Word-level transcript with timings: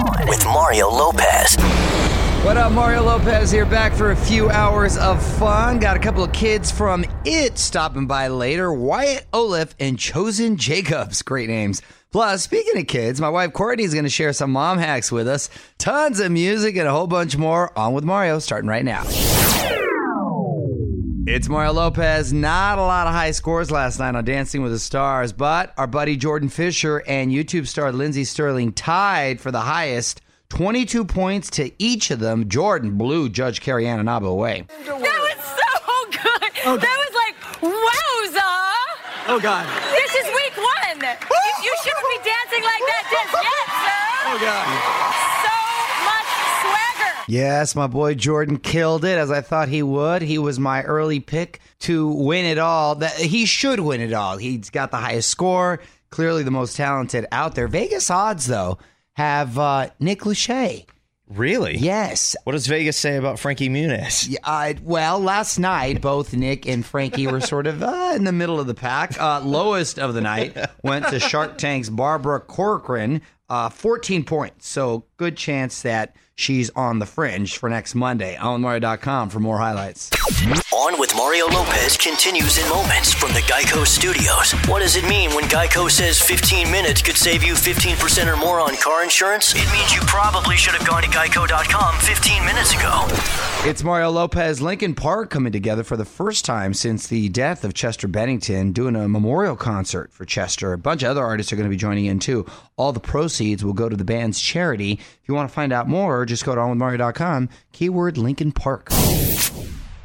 On 0.00 0.26
with 0.28 0.42
Mario 0.46 0.88
Lopez. 0.88 1.56
What 2.42 2.56
up, 2.56 2.72
Mario 2.72 3.02
Lopez 3.02 3.50
here, 3.50 3.66
back 3.66 3.92
for 3.92 4.12
a 4.12 4.16
few 4.16 4.48
hours 4.48 4.96
of 4.96 5.22
fun. 5.36 5.78
Got 5.78 5.94
a 5.94 6.00
couple 6.00 6.24
of 6.24 6.32
kids 6.32 6.70
from 6.70 7.04
It 7.26 7.58
stopping 7.58 8.06
by 8.06 8.28
later 8.28 8.72
Wyatt 8.72 9.26
Oleff 9.32 9.74
and 9.78 9.98
Chosen 9.98 10.56
Jacobs. 10.56 11.20
Great 11.20 11.50
names. 11.50 11.82
Plus, 12.12 12.42
speaking 12.42 12.80
of 12.80 12.86
kids, 12.86 13.20
my 13.20 13.28
wife 13.28 13.52
Courtney 13.52 13.84
is 13.84 13.92
going 13.92 14.04
to 14.04 14.10
share 14.10 14.32
some 14.32 14.52
mom 14.52 14.78
hacks 14.78 15.12
with 15.12 15.28
us. 15.28 15.50
Tons 15.76 16.18
of 16.18 16.32
music 16.32 16.76
and 16.76 16.88
a 16.88 16.92
whole 16.92 17.06
bunch 17.06 17.36
more. 17.36 17.76
On 17.78 17.92
with 17.92 18.04
Mario, 18.04 18.38
starting 18.38 18.70
right 18.70 18.84
now. 18.84 19.04
It's 21.32 21.48
Mario 21.48 21.72
Lopez. 21.74 22.32
Not 22.32 22.78
a 22.78 22.82
lot 22.82 23.06
of 23.06 23.12
high 23.12 23.30
scores 23.30 23.70
last 23.70 24.00
night 24.00 24.16
on 24.16 24.24
Dancing 24.24 24.62
with 24.62 24.72
the 24.72 24.80
Stars, 24.80 25.32
but 25.32 25.72
our 25.78 25.86
buddy 25.86 26.16
Jordan 26.16 26.48
Fisher 26.48 27.04
and 27.06 27.30
YouTube 27.30 27.68
star 27.68 27.92
Lindsey 27.92 28.24
Stirling 28.24 28.72
tied 28.72 29.40
for 29.40 29.52
the 29.52 29.60
highest. 29.60 30.20
22 30.48 31.04
points 31.04 31.48
to 31.50 31.70
each 31.80 32.10
of 32.10 32.18
them. 32.18 32.48
Jordan 32.48 32.98
blew 32.98 33.28
Judge 33.28 33.60
Carrie 33.60 33.86
Ann 33.86 34.00
Inaba 34.00 34.26
away. 34.26 34.64
That 34.84 34.98
was 34.98 35.38
so 35.38 36.10
good. 36.10 36.50
Oh, 36.66 36.76
That 36.76 36.98
was 36.98 37.14
like, 37.14 37.36
wowza. 37.62 39.30
Oh 39.30 39.38
God. 39.40 39.70
This 39.94 40.10
is 40.10 40.26
week 40.34 40.56
one. 40.58 40.98
You, 40.98 41.62
you 41.62 41.74
shouldn't 41.84 42.10
be 42.10 42.18
dancing 42.26 42.64
like 42.66 42.82
that 42.90 43.04
just 43.06 43.32
yet, 43.38 43.66
sir. 43.70 44.34
Oh 44.34 44.38
God. 44.42 45.39
So 47.30 47.38
much 47.38 47.38
swagger. 47.38 47.46
Yes, 47.46 47.74
my 47.76 47.86
boy 47.86 48.14
Jordan 48.14 48.58
killed 48.58 49.04
it 49.04 49.18
as 49.18 49.30
I 49.30 49.40
thought 49.40 49.68
he 49.68 49.82
would. 49.82 50.22
He 50.22 50.38
was 50.38 50.58
my 50.58 50.82
early 50.82 51.20
pick 51.20 51.60
to 51.80 52.08
win 52.08 52.44
it 52.44 52.58
all. 52.58 52.96
That 52.96 53.12
he 53.12 53.46
should 53.46 53.80
win 53.80 54.00
it 54.00 54.12
all. 54.12 54.36
He's 54.36 54.70
got 54.70 54.90
the 54.90 54.96
highest 54.96 55.28
score, 55.28 55.80
clearly 56.10 56.42
the 56.42 56.50
most 56.50 56.76
talented 56.76 57.26
out 57.32 57.54
there. 57.54 57.68
Vegas 57.68 58.10
odds 58.10 58.46
though 58.46 58.78
have 59.14 59.58
uh, 59.58 59.90
Nick 59.98 60.20
Lachey. 60.20 60.86
Really? 61.28 61.76
Yes, 61.76 62.34
What 62.42 62.52
does 62.52 62.66
Vegas 62.66 62.96
say 62.96 63.16
about 63.16 63.38
Frankie 63.38 63.68
Muniz? 63.68 64.28
Yeah, 64.28 64.38
uh, 64.42 64.74
well, 64.82 65.20
last 65.20 65.58
night 65.60 66.00
both 66.00 66.34
Nick 66.34 66.66
and 66.66 66.84
Frankie 66.84 67.28
were 67.28 67.40
sort 67.40 67.68
of 67.68 67.84
uh, 67.84 68.14
in 68.16 68.24
the 68.24 68.32
middle 68.32 68.58
of 68.58 68.66
the 68.66 68.74
pack. 68.74 69.20
Uh, 69.20 69.40
lowest 69.40 70.00
of 70.00 70.14
the 70.14 70.20
night 70.20 70.56
went 70.82 71.06
to 71.06 71.20
Shark 71.20 71.56
Tank's 71.56 71.88
Barbara 71.88 72.40
Corcoran, 72.40 73.22
uh, 73.48 73.68
14 73.68 74.24
points. 74.24 74.66
So 74.66 75.04
good 75.20 75.36
chance 75.36 75.82
that 75.82 76.16
she's 76.34 76.70
on 76.70 76.98
the 76.98 77.04
fringe 77.04 77.58
for 77.58 77.68
next 77.68 77.94
Monday. 77.94 78.38
OnMario.com 78.40 79.28
for 79.28 79.38
more 79.38 79.58
highlights. 79.58 80.08
On 80.72 80.98
with 80.98 81.14
Mario 81.14 81.46
Lopez 81.46 81.98
continues 81.98 82.56
in 82.56 82.66
moments 82.70 83.12
from 83.12 83.28
the 83.34 83.40
Geico 83.40 83.86
Studios. 83.86 84.52
What 84.66 84.80
does 84.80 84.96
it 84.96 85.06
mean 85.06 85.34
when 85.34 85.44
Geico 85.44 85.90
says 85.90 86.18
15 86.18 86.70
minutes 86.70 87.02
could 87.02 87.18
save 87.18 87.42
you 87.42 87.52
15% 87.52 88.32
or 88.32 88.36
more 88.38 88.60
on 88.60 88.76
car 88.76 89.02
insurance? 89.02 89.54
It 89.54 89.70
means 89.74 89.94
you 89.94 90.00
probably 90.06 90.56
should 90.56 90.72
have 90.72 90.88
gone 90.88 91.02
to 91.02 91.08
geico.com 91.10 91.98
15 91.98 92.44
minutes 92.46 92.72
ago. 92.72 93.06
It's 93.68 93.84
Mario 93.84 94.08
Lopez, 94.08 94.62
Linkin 94.62 94.94
Park 94.94 95.28
coming 95.28 95.52
together 95.52 95.84
for 95.84 95.98
the 95.98 96.06
first 96.06 96.46
time 96.46 96.72
since 96.72 97.06
the 97.06 97.28
death 97.28 97.62
of 97.62 97.74
Chester 97.74 98.08
Bennington, 98.08 98.72
doing 98.72 98.96
a 98.96 99.06
memorial 99.06 99.54
concert 99.54 100.14
for 100.14 100.24
Chester. 100.24 100.72
A 100.72 100.78
bunch 100.78 101.02
of 101.02 101.10
other 101.10 101.22
artists 101.22 101.52
are 101.52 101.56
going 101.56 101.68
to 101.68 101.70
be 101.70 101.76
joining 101.76 102.06
in 102.06 102.20
too. 102.20 102.46
All 102.78 102.94
the 102.94 103.00
proceeds 103.00 103.62
will 103.62 103.74
go 103.74 103.90
to 103.90 103.96
the 103.96 104.04
band's 104.04 104.40
charity. 104.40 104.98
If 105.22 105.28
you 105.28 105.34
want 105.34 105.48
to 105.48 105.54
find 105.54 105.72
out 105.72 105.88
more, 105.88 106.24
just 106.26 106.44
go 106.44 106.54
to 106.54 106.60
onwithmario.com, 106.60 107.48
keyword 107.72 108.18
Linkin 108.18 108.52
Park. 108.52 108.90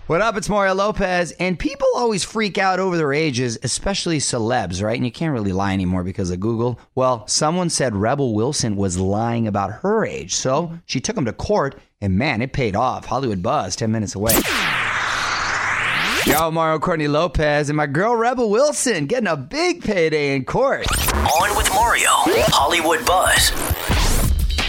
What 0.07 0.21
up? 0.21 0.37
It's 0.37 0.49
Mario 0.49 0.75
Lopez. 0.75 1.31
And 1.39 1.57
people 1.57 1.87
always 1.95 2.23
freak 2.23 2.59
out 2.59 2.79
over 2.79 2.95
their 2.95 3.11
ages, 3.11 3.57
especially 3.63 4.19
celebs, 4.19 4.83
right? 4.83 4.95
And 4.95 5.03
you 5.03 5.11
can't 5.11 5.33
really 5.33 5.51
lie 5.51 5.73
anymore 5.73 6.03
because 6.03 6.29
of 6.29 6.39
Google. 6.39 6.79
Well, 6.93 7.27
someone 7.27 7.71
said 7.71 7.95
Rebel 7.95 8.35
Wilson 8.35 8.75
was 8.75 8.99
lying 8.99 9.47
about 9.47 9.71
her 9.81 10.05
age. 10.05 10.35
So 10.35 10.77
she 10.85 10.99
took 10.99 11.17
him 11.17 11.25
to 11.25 11.33
court, 11.33 11.79
and 12.01 12.19
man, 12.19 12.43
it 12.43 12.53
paid 12.53 12.75
off. 12.75 13.05
Hollywood 13.05 13.41
Buzz, 13.41 13.75
10 13.75 13.91
minutes 13.91 14.13
away. 14.13 14.33
Yo, 16.27 16.51
Mario 16.51 16.77
Courtney 16.77 17.07
Lopez 17.07 17.69
and 17.69 17.77
my 17.77 17.87
girl 17.87 18.15
Rebel 18.15 18.51
Wilson 18.51 19.07
getting 19.07 19.27
a 19.27 19.37
big 19.37 19.83
payday 19.83 20.35
in 20.35 20.45
court. 20.45 20.85
On 21.15 21.57
with 21.57 21.69
Mario, 21.71 22.09
Hollywood 22.49 23.03
Buzz. 23.07 23.51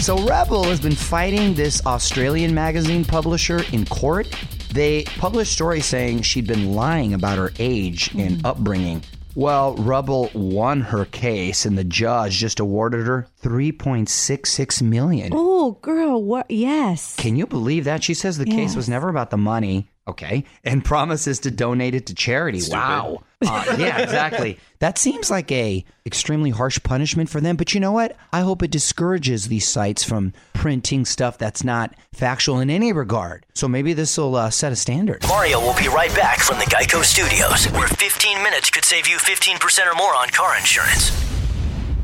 So 0.07 0.17
Rebel 0.25 0.63
has 0.63 0.79
been 0.79 0.95
fighting 0.95 1.55
this 1.55 1.85
Australian 1.85 2.55
magazine 2.55 3.05
publisher 3.05 3.65
in 3.73 3.85
court. 3.87 4.33
They 4.73 5.03
published 5.03 5.53
stories 5.53 5.85
saying 5.85 6.23
she'd 6.23 6.47
been 6.47 6.75
lying 6.75 7.13
about 7.13 7.39
her 7.39 7.51
age 7.59 8.15
and 8.15 8.41
hmm. 8.41 8.47
upbringing. 8.47 9.03
Well, 9.35 9.75
Rebel 9.75 10.31
won 10.33 10.81
her 10.83 11.07
case, 11.07 11.67
and 11.67 11.77
the 11.77 11.83
judge 11.83 12.37
just 12.37 12.61
awarded 12.61 13.05
her 13.09 13.27
3.66 13.43 14.81
million. 14.81 15.33
Oh, 15.35 15.73
girl, 15.83 16.23
what? 16.23 16.49
Yes. 16.53 17.17
Can 17.17 17.35
you 17.35 17.49
believe 17.49 17.83
that? 17.83 18.05
She 18.05 18.15
says 18.15 18.39
the 18.39 18.45
case 18.45 18.77
was 18.77 18.89
never 18.89 19.09
about 19.09 19.31
the 19.31 19.37
money, 19.37 19.89
okay, 20.09 20.45
and 20.65 20.85
promises 20.85 21.41
to 21.41 21.51
donate 21.51 21.95
it 21.95 22.07
to 22.07 22.15
charity. 22.15 22.61
Wow. 22.69 23.23
Uh, 23.45 23.77
yeah, 23.79 23.99
exactly. 23.99 24.59
That 24.79 24.99
seems 24.99 25.31
like 25.31 25.51
a 25.53 25.87
extremely 26.05 26.51
harsh 26.51 26.79
punishment 26.83 27.31
for 27.31 27.41
them, 27.41 27.57
but 27.57 27.73
you 27.73 27.81
know 27.81 27.93
what? 27.93 28.15
I 28.31 28.41
hope 28.43 28.63
it 28.63 28.71
discourages 28.71 29.49
these 29.49 29.67
sites 29.67 30.05
from 30.05 30.35
printing 30.53 31.07
stuff 31.07 31.39
that's 31.39 31.65
not 31.65 31.95
factual 32.13 32.61
in 32.61 32.69
any 32.69 32.93
regard. 32.93 33.47
So 33.55 33.69
maybe 33.69 33.95
this 33.95 34.19
will 34.19 34.37
uh, 34.37 34.51
set 34.51 34.73
a 34.73 34.77
standard. 34.77 35.27
Mario 35.29 35.61
will 35.61 35.77
be 35.77 35.89
right 35.89 36.15
back 36.15 36.41
from 36.41 36.59
the 36.59 36.67
Geico 36.67 37.03
Studios, 37.03 37.65
where 37.73 37.89
15 37.89 38.43
minutes 38.43 38.69
could 38.69 38.85
save 38.85 39.09
you 39.09 39.17
15% 39.17 39.91
or 39.91 39.95
more 39.95 40.15
on 40.15 40.29
car 40.29 40.59
insurance. 40.59 41.26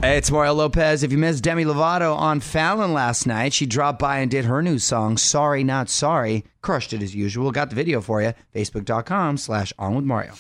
Hey, 0.03 0.17
it's 0.17 0.33
Mario 0.33 0.55
Lopez. 0.55 1.05
If 1.05 1.13
you 1.13 1.19
missed 1.19 1.45
Demi 1.45 1.65
Lovato 1.65 2.17
on 2.17 2.41
Fallon 2.41 2.93
last 2.93 3.25
night, 3.25 3.53
she 3.53 3.67
dropped 3.67 4.01
by 4.01 4.19
and 4.19 4.29
did 4.29 4.47
her 4.47 4.61
new 4.61 4.81
song, 4.81 5.17
Sorry 5.17 5.63
Not 5.63 5.89
Sorry. 5.89 6.45
Crushed 6.61 6.93
it 6.93 7.03
as 7.03 7.15
usual. 7.15 7.53
Got 7.53 7.71
the 7.71 7.77
video 7.77 8.01
for 8.01 8.21
you. 8.21 8.35
Facebook.com 8.53 9.37
slash 9.37 9.73
on 9.79 9.95
with 9.95 10.05
Mario. 10.05 10.33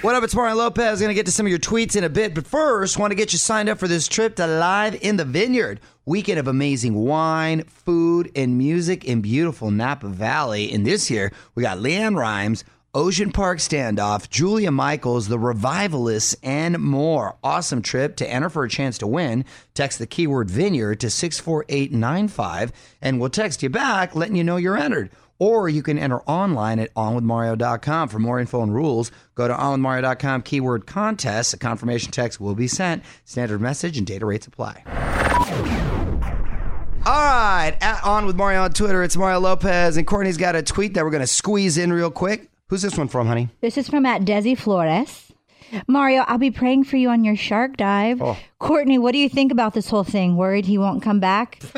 What 0.00 0.14
up? 0.14 0.24
It's 0.24 0.34
Mario 0.34 0.54
Lopez. 0.54 1.00
To 1.00 1.12
get 1.12 1.26
to 1.26 1.32
some 1.32 1.44
of 1.44 1.50
your 1.50 1.58
tweets 1.58 1.96
in 1.96 2.04
a 2.04 2.08
bit, 2.08 2.34
but 2.34 2.46
first, 2.46 2.98
want 2.98 3.10
to 3.10 3.14
get 3.14 3.34
you 3.34 3.38
signed 3.38 3.68
up 3.68 3.76
for 3.76 3.88
this 3.88 4.08
trip 4.08 4.36
to 4.36 4.46
Live 4.46 4.94
in 5.02 5.18
the 5.18 5.26
Vineyard. 5.26 5.78
Weekend 6.06 6.38
of 6.38 6.48
amazing 6.48 6.94
wine, 6.94 7.64
food, 7.64 8.32
and 8.34 8.56
music 8.56 9.04
in 9.04 9.20
beautiful 9.20 9.70
Napa 9.70 10.08
Valley. 10.08 10.72
And 10.72 10.86
this 10.86 11.10
year, 11.10 11.30
we 11.54 11.62
got 11.62 11.76
LeAnn 11.76 12.16
Rimes, 12.16 12.64
Ocean 12.94 13.30
Park 13.30 13.58
Standoff, 13.58 14.30
Julia 14.30 14.70
Michaels, 14.70 15.28
The 15.28 15.38
Revivalists, 15.38 16.34
and 16.42 16.78
more. 16.78 17.36
Awesome 17.44 17.82
trip. 17.82 18.16
To 18.16 18.28
enter 18.28 18.48
for 18.48 18.64
a 18.64 18.68
chance 18.68 18.96
to 18.98 19.06
win, 19.06 19.44
text 19.74 19.98
the 19.98 20.06
keyword 20.06 20.50
vineyard 20.50 20.98
to 21.00 21.10
64895, 21.10 22.72
and 23.02 23.20
we'll 23.20 23.28
text 23.28 23.62
you 23.62 23.68
back 23.68 24.14
letting 24.14 24.36
you 24.36 24.44
know 24.44 24.56
you're 24.56 24.76
entered. 24.76 25.10
Or 25.38 25.68
you 25.68 25.82
can 25.82 25.98
enter 25.98 26.20
online 26.20 26.78
at 26.78 26.92
onwithmario.com. 26.94 28.08
For 28.08 28.18
more 28.18 28.40
info 28.40 28.62
and 28.62 28.74
rules, 28.74 29.12
go 29.34 29.46
to 29.46 29.54
onwithmario.com, 29.54 30.42
keyword 30.42 30.86
contest. 30.86 31.52
A 31.52 31.58
confirmation 31.58 32.10
text 32.10 32.40
will 32.40 32.54
be 32.54 32.68
sent. 32.68 33.04
Standard 33.26 33.60
message 33.60 33.98
and 33.98 34.06
data 34.06 34.24
rates 34.24 34.46
apply. 34.46 34.82
All 37.04 37.22
right, 37.22 37.76
at 37.82 38.02
on 38.02 38.24
with 38.24 38.34
Mario 38.36 38.62
on 38.62 38.72
Twitter. 38.72 39.02
It's 39.02 39.16
Mario 39.16 39.40
Lopez, 39.40 39.98
and 39.98 40.06
Courtney's 40.06 40.38
got 40.38 40.56
a 40.56 40.62
tweet 40.62 40.94
that 40.94 41.04
we're 41.04 41.10
going 41.10 41.20
to 41.20 41.26
squeeze 41.26 41.76
in 41.76 41.92
real 41.92 42.10
quick. 42.10 42.48
Who's 42.68 42.82
this 42.82 42.98
one 42.98 43.08
from, 43.08 43.26
honey? 43.26 43.48
This 43.60 43.78
is 43.78 43.88
from 43.88 44.04
at 44.04 44.22
Desi 44.22 44.56
Flores. 44.56 45.32
Mario, 45.86 46.22
I'll 46.26 46.38
be 46.38 46.50
praying 46.50 46.84
for 46.84 46.96
you 46.96 47.08
on 47.10 47.24
your 47.24 47.36
shark 47.36 47.76
dive. 47.76 48.20
Oh. 48.22 48.36
Courtney, 48.58 48.98
what 48.98 49.12
do 49.12 49.18
you 49.18 49.28
think 49.28 49.52
about 49.52 49.74
this 49.74 49.88
whole 49.88 50.04
thing? 50.04 50.36
Worried 50.36 50.66
he 50.66 50.78
won't 50.78 51.02
come 51.02 51.20
back? 51.20 51.58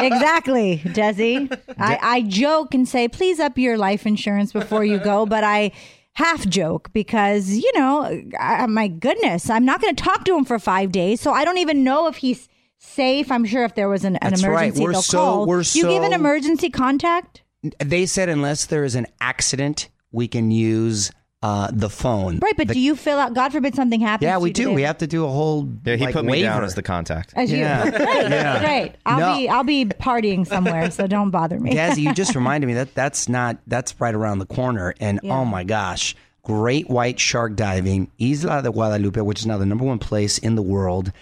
exactly, 0.00 0.78
Desi. 0.84 1.50
I, 1.78 1.98
I 2.02 2.22
joke 2.22 2.74
and 2.74 2.88
say, 2.88 3.08
please 3.08 3.40
up 3.40 3.58
your 3.58 3.76
life 3.78 4.06
insurance 4.06 4.52
before 4.52 4.84
you 4.84 4.98
go, 4.98 5.26
but 5.26 5.44
I 5.44 5.72
half 6.14 6.46
joke 6.48 6.90
because, 6.92 7.50
you 7.50 7.70
know, 7.74 8.22
I, 8.38 8.66
my 8.66 8.88
goodness, 8.88 9.48
I'm 9.50 9.64
not 9.64 9.80
going 9.80 9.94
to 9.94 10.02
talk 10.02 10.24
to 10.26 10.36
him 10.36 10.44
for 10.44 10.58
five 10.58 10.92
days, 10.92 11.20
so 11.20 11.32
I 11.32 11.44
don't 11.44 11.58
even 11.58 11.84
know 11.84 12.06
if 12.06 12.16
he's 12.16 12.48
safe. 12.78 13.30
I'm 13.30 13.44
sure 13.44 13.64
if 13.64 13.74
there 13.74 13.88
was 13.88 14.04
an, 14.04 14.16
an 14.16 14.30
That's 14.30 14.42
right. 14.44 14.52
emergency, 14.64 14.82
We're 14.84 14.92
they'll 14.92 15.02
so- 15.02 15.18
call. 15.18 15.46
we're 15.46 15.62
you 15.72 15.82
give 15.88 16.02
an 16.02 16.12
emergency 16.12 16.70
contact? 16.70 17.42
They 17.84 18.06
said 18.06 18.28
unless 18.28 18.66
there 18.66 18.84
is 18.84 18.94
an 18.94 19.06
accident, 19.20 19.88
we 20.12 20.28
can 20.28 20.50
use 20.50 21.10
uh, 21.42 21.70
the 21.72 21.88
phone. 21.90 22.38
Right, 22.40 22.56
but 22.56 22.68
The- 22.68 22.74
do 22.74 22.80
you 22.80 22.96
fill 22.96 23.18
out? 23.18 23.34
God 23.34 23.52
forbid 23.52 23.74
something 23.74 24.00
happens. 24.00 24.26
Yeah, 24.26 24.38
we 24.38 24.50
you 24.50 24.54
do. 24.54 24.62
today. 24.64 24.74
We 24.74 24.82
have 24.82 24.98
to 24.98 25.06
do 25.06 25.24
a 25.24 25.28
whole. 25.28 25.68
Yeah, 25.84 25.96
he 25.96 26.04
like, 26.06 26.14
put 26.14 26.24
me 26.24 26.32
waiver. 26.32 26.44
down 26.48 26.64
as 26.64 26.74
the 26.74 26.82
contact. 26.82 27.32
As 27.36 27.50
you, 27.50 27.58
Yeah. 27.58 27.82
right, 28.04 28.30
Yeah. 28.30 28.64
right. 28.64 28.96
I'll 29.06 29.18
No. 29.20 29.36
be 29.36 29.48
I'll 29.48 29.64
be 29.64 29.84
partying 29.84 30.46
somewhere, 30.46 30.90
so 30.90 31.06
don't 31.06 31.30
bother 31.30 31.58
me. 31.60 31.72
Gazzy, 31.72 31.98
you 32.02 32.12
just 32.14 32.34
reminded 32.36 32.66
me 32.66 32.74
that 32.74 32.94
that's 32.94 33.28
not 33.28 33.58
that's 33.66 34.00
right 34.00 34.14
around 34.14 34.38
the 34.40 34.46
corner, 34.46 34.94
and 35.00 35.20
Yeah. 35.22 35.36
oh 35.38 35.44
my 35.44 35.62
gosh, 35.64 36.16
great 36.42 36.88
white 36.90 37.20
shark 37.20 37.54
diving, 37.54 38.10
Isla 38.20 38.62
de 38.62 38.72
Guadalupe, 38.72 39.20
which 39.20 39.38
is 39.40 39.46
now 39.46 39.58
the 39.58 39.66
number 39.66 39.84
one 39.84 39.98
place 40.00 40.38
in 40.38 40.54
the 40.56 40.62
world. 40.62 41.12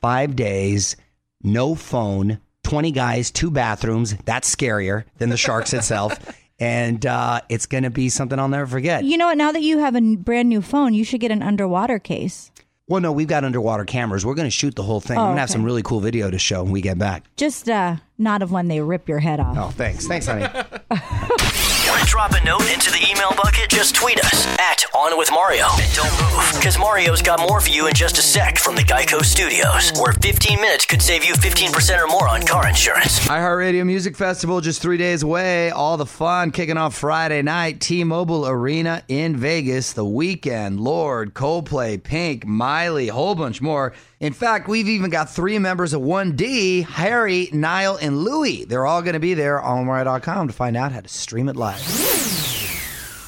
Five 0.00 0.36
days, 0.36 0.96
no 1.42 1.74
phone, 1.74 2.38
twenty 2.74 2.90
guys, 2.90 3.30
two 3.30 3.52
bathrooms. 3.52 4.16
That's 4.24 4.52
scarier 4.52 5.04
than 5.18 5.28
the 5.28 5.36
sharks 5.36 5.72
itself, 5.72 6.18
and 6.58 7.06
uh, 7.06 7.40
it's 7.48 7.66
going 7.66 7.84
to 7.84 7.90
be 7.90 8.08
something 8.08 8.36
I'll 8.36 8.48
never 8.48 8.66
forget. 8.66 9.04
You 9.04 9.16
know 9.16 9.26
what? 9.26 9.38
Now 9.38 9.52
that 9.52 9.62
you 9.62 9.78
have 9.78 9.94
a 9.94 9.98
n- 9.98 10.16
brand 10.16 10.48
new 10.48 10.60
phone, 10.60 10.92
you 10.92 11.04
should 11.04 11.20
get 11.20 11.30
an 11.30 11.40
underwater 11.40 12.00
case. 12.00 12.50
Well, 12.88 13.00
no, 13.00 13.12
we've 13.12 13.28
got 13.28 13.44
underwater 13.44 13.84
cameras. 13.84 14.26
We're 14.26 14.34
going 14.34 14.48
to 14.48 14.50
shoot 14.50 14.74
the 14.74 14.82
whole 14.82 15.00
thing. 15.00 15.16
I'm 15.16 15.26
going 15.26 15.36
to 15.36 15.40
have 15.40 15.50
okay. 15.50 15.52
some 15.52 15.64
really 15.64 15.84
cool 15.84 16.00
video 16.00 16.32
to 16.32 16.38
show 16.38 16.64
when 16.64 16.72
we 16.72 16.80
get 16.80 16.98
back. 16.98 17.24
Just 17.36 17.68
uh, 17.68 17.96
not 18.18 18.42
of 18.42 18.50
when 18.50 18.66
they 18.66 18.80
rip 18.80 19.08
your 19.08 19.20
head 19.20 19.38
off. 19.38 19.56
Oh, 19.56 19.70
thanks. 19.70 20.08
Thanks, 20.08 20.26
honey. 20.26 20.46
Want 21.88 22.00
to 22.00 22.06
drop 22.06 22.32
a 22.32 22.44
note 22.44 22.72
into 22.72 22.90
the 22.90 23.04
email 23.10 23.30
bucket? 23.36 23.68
Just 23.68 23.94
tweet 23.94 24.18
us 24.24 24.46
at 24.58 24.84
On 24.94 25.16
With 25.18 25.30
Mario. 25.30 25.66
And 25.78 25.92
don't 25.94 26.10
move, 26.20 26.52
because 26.54 26.78
Mario's 26.78 27.20
got 27.20 27.40
more 27.40 27.60
for 27.60 27.68
you 27.68 27.86
in 27.88 27.94
just 27.94 28.16
a 28.18 28.22
sec 28.22 28.58
from 28.58 28.74
the 28.74 28.82
Geico 28.82 29.22
Studios, 29.22 29.92
where 30.00 30.12
15 30.14 30.60
minutes 30.60 30.86
could 30.86 31.02
save 31.02 31.24
you 31.24 31.34
15% 31.34 32.02
or 32.02 32.06
more 32.06 32.28
on 32.28 32.42
car 32.46 32.66
insurance. 32.68 33.20
iHeartRadio 33.28 33.84
Music 33.84 34.16
Festival 34.16 34.60
just 34.60 34.80
three 34.80 34.96
days 34.96 35.22
away. 35.22 35.70
All 35.70 35.96
the 35.96 36.06
fun 36.06 36.50
kicking 36.52 36.78
off 36.78 36.94
Friday 36.94 37.42
night. 37.42 37.80
T-Mobile 37.80 38.46
Arena 38.48 39.02
in 39.08 39.36
Vegas. 39.36 39.92
The 39.92 40.04
Weeknd. 40.04 40.80
Lorde, 40.80 41.34
Coldplay, 41.34 42.02
Pink, 42.02 42.46
Miley, 42.46 43.08
whole 43.08 43.34
bunch 43.34 43.60
more. 43.60 43.92
In 44.24 44.32
fact, 44.32 44.68
we've 44.68 44.88
even 44.88 45.10
got 45.10 45.28
three 45.28 45.58
members 45.58 45.92
of 45.92 46.00
1D, 46.00 46.86
Harry, 46.86 47.50
Niall, 47.52 47.98
and 48.00 48.24
Louis. 48.24 48.64
They're 48.64 48.86
all 48.86 49.02
going 49.02 49.12
to 49.12 49.20
be 49.20 49.34
there 49.34 49.60
on 49.60 49.84
Mario.com 49.84 50.48
to 50.48 50.54
find 50.54 50.78
out 50.78 50.92
how 50.92 51.02
to 51.02 51.08
stream 51.10 51.46
it 51.50 51.56
live. 51.56 51.78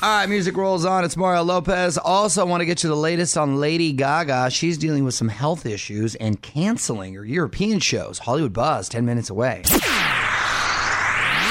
All 0.01 0.21
right, 0.21 0.27
music 0.27 0.57
rolls 0.57 0.87
on. 0.87 1.05
It's 1.05 1.15
Mario 1.15 1.43
Lopez. 1.43 1.99
Also, 1.99 2.41
I 2.41 2.45
want 2.45 2.63
to 2.63 2.65
get 2.65 2.83
you 2.83 2.89
the 2.89 2.97
latest 2.97 3.37
on 3.37 3.61
Lady 3.61 3.93
Gaga. 3.93 4.49
She's 4.49 4.79
dealing 4.79 5.05
with 5.05 5.13
some 5.13 5.29
health 5.29 5.67
issues 5.67 6.15
and 6.15 6.41
canceling 6.41 7.13
her 7.13 7.27
European 7.27 7.79
shows. 7.79 8.21
Hollywood 8.21 8.55
Buzz, 8.55 8.89
10 8.89 9.05
minutes 9.05 9.29
away. 9.29 9.65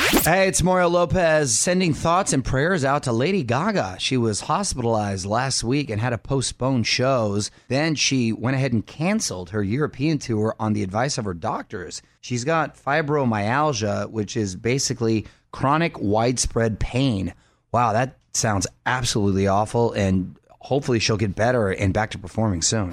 Hey, 0.07 0.47
it's 0.47 0.61
Mario 0.61 0.87
Lopez 0.89 1.57
sending 1.57 1.93
thoughts 1.93 2.31
and 2.31 2.45
prayers 2.45 2.85
out 2.85 3.03
to 3.03 3.11
Lady 3.11 3.41
Gaga. 3.43 3.95
She 3.99 4.17
was 4.17 4.41
hospitalized 4.41 5.25
last 5.25 5.63
week 5.63 5.89
and 5.89 5.99
had 5.99 6.11
to 6.11 6.17
postpone 6.19 6.83
shows. 6.83 7.49
Then 7.69 7.95
she 7.95 8.31
went 8.31 8.55
ahead 8.55 8.71
and 8.71 8.85
canceled 8.85 9.49
her 9.49 9.63
European 9.63 10.19
tour 10.19 10.55
on 10.59 10.73
the 10.73 10.83
advice 10.83 11.17
of 11.17 11.25
her 11.25 11.33
doctors. 11.33 12.03
She's 12.21 12.43
got 12.43 12.75
fibromyalgia, 12.77 14.11
which 14.11 14.37
is 14.37 14.55
basically 14.55 15.25
chronic 15.51 15.99
widespread 15.99 16.79
pain. 16.79 17.33
Wow, 17.71 17.93
that 17.93 18.17
sounds 18.33 18.67
absolutely 18.85 19.47
awful. 19.47 19.91
And 19.93 20.37
hopefully 20.49 20.99
she'll 20.99 21.17
get 21.17 21.35
better 21.35 21.71
and 21.71 21.93
back 21.93 22.11
to 22.11 22.19
performing 22.19 22.61
soon. 22.61 22.91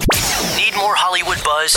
Hollywood 1.23 1.43
buzz? 1.43 1.75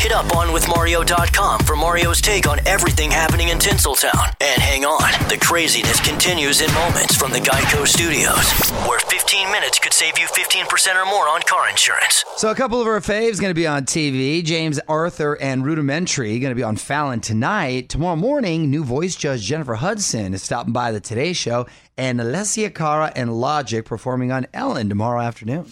Hit 0.00 0.12
up 0.12 0.26
onwithmario.com 0.26 1.60
for 1.60 1.76
Mario's 1.76 2.20
take 2.20 2.48
on 2.48 2.58
everything 2.66 3.10
happening 3.10 3.48
in 3.48 3.58
Tinseltown. 3.58 4.34
And 4.40 4.62
hang 4.62 4.84
on, 4.84 5.28
the 5.28 5.36
craziness 5.36 6.00
continues 6.00 6.62
in 6.62 6.72
moments 6.72 7.14
from 7.14 7.32
the 7.32 7.38
Geico 7.38 7.86
Studios, 7.86 8.50
where 8.88 8.98
15 9.00 9.50
minutes 9.50 9.78
could 9.78 9.92
save 9.92 10.18
you 10.18 10.26
15% 10.26 10.94
or 10.94 11.04
more 11.04 11.28
on 11.28 11.42
car 11.42 11.68
insurance. 11.68 12.24
So 12.36 12.50
a 12.50 12.54
couple 12.54 12.80
of 12.80 12.86
our 12.86 13.00
faves 13.00 13.40
going 13.40 13.50
to 13.50 13.54
be 13.54 13.66
on 13.66 13.84
TV. 13.84 14.42
James 14.42 14.80
Arthur 14.88 15.34
and 15.34 15.66
Rudimental 15.66 16.24
going 16.24 16.40
to 16.50 16.54
be 16.54 16.62
on 16.62 16.76
Fallon 16.76 17.20
tonight. 17.20 17.90
Tomorrow 17.90 18.16
morning, 18.16 18.70
new 18.70 18.84
voice 18.84 19.16
judge 19.16 19.42
Jennifer 19.42 19.74
Hudson 19.74 20.32
is 20.32 20.42
stopping 20.42 20.72
by 20.72 20.92
the 20.92 21.00
Today 21.00 21.34
Show, 21.34 21.66
and 21.98 22.20
Alessia 22.20 22.74
Cara 22.74 23.12
and 23.14 23.38
Logic 23.38 23.84
performing 23.84 24.32
on 24.32 24.46
Ellen 24.54 24.88
tomorrow 24.88 25.20
afternoon. 25.20 25.66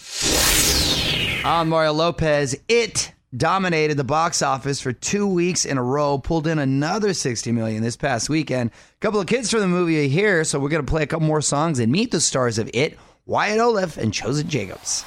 On 1.47 1.69
Mario 1.69 1.93
Lopez, 1.93 2.59
it 2.67 3.13
dominated 3.37 3.97
the 3.97 4.03
box 4.03 4.43
office 4.43 4.81
for 4.81 4.93
two 4.93 5.29
weeks 5.29 5.65
in 5.65 5.79
a 5.79 5.83
row, 5.83 6.19
pulled 6.19 6.49
in 6.49 6.59
another 6.59 7.15
60 7.15 7.53
million 7.53 7.85
this 7.85 7.97
past 7.97 8.29
weekend. 8.29 8.73
A 8.73 8.99
couple 8.99 9.21
of 9.21 9.29
kids 9.29 9.49
from 9.49 9.61
the 9.61 9.69
movie 9.69 10.05
are 10.05 10.09
here, 10.09 10.43
so 10.43 10.59
we're 10.59 10.71
going 10.71 10.85
to 10.85 10.91
play 10.91 11.05
a 11.05 11.07
couple 11.07 11.25
more 11.25 11.41
songs 11.41 11.79
and 11.79 11.93
meet 11.93 12.11
the 12.11 12.21
stars 12.21 12.59
of 12.59 12.69
it, 12.75 12.99
Wyatt 13.27 13.61
Oleff 13.61 13.97
and 13.97 14.13
Chosen 14.13 14.49
Jacobs. 14.49 15.05